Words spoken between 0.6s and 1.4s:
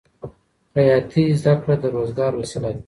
خیاطۍ